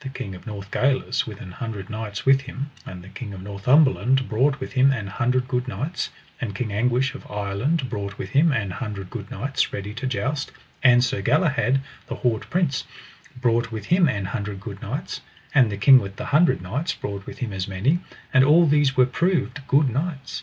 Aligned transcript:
The 0.00 0.08
King 0.08 0.34
of 0.34 0.46
Northgalis 0.46 1.26
with 1.26 1.38
an 1.42 1.50
hundred 1.52 1.90
knights 1.90 2.24
with 2.24 2.40
him, 2.40 2.70
and 2.86 3.04
the 3.04 3.10
King 3.10 3.34
of 3.34 3.42
Northumberland 3.42 4.26
brought 4.26 4.58
with 4.58 4.72
him 4.72 4.90
an 4.90 5.06
hundred 5.06 5.46
good 5.48 5.68
knights, 5.68 6.08
and 6.40 6.54
King 6.54 6.72
Anguish 6.72 7.14
of 7.14 7.30
Ireland 7.30 7.90
brought 7.90 8.16
with 8.16 8.30
him 8.30 8.52
an 8.52 8.70
hundred 8.70 9.10
good 9.10 9.30
knights 9.30 9.74
ready 9.74 9.92
to 9.92 10.06
joust, 10.06 10.50
and 10.82 11.04
Sir 11.04 11.20
Galahad, 11.20 11.82
the 12.06 12.14
haut 12.14 12.48
prince, 12.48 12.84
brought 13.38 13.70
with 13.70 13.84
him 13.84 14.08
an 14.08 14.24
hundred 14.24 14.60
good 14.60 14.80
knights, 14.80 15.20
and 15.54 15.70
the 15.70 15.76
King 15.76 15.98
with 15.98 16.16
the 16.16 16.32
Hundred 16.32 16.62
Knights 16.62 16.94
brought 16.94 17.26
with 17.26 17.40
him 17.40 17.52
as 17.52 17.68
many, 17.68 17.98
and 18.32 18.44
all 18.46 18.66
these 18.66 18.96
were 18.96 19.04
proved 19.04 19.60
good 19.68 19.90
knights. 19.90 20.42